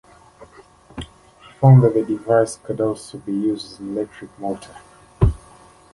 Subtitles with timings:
[0.97, 1.03] He
[1.59, 4.75] found that the device could also be used as an electric motor.